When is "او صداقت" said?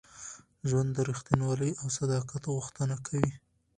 1.81-2.43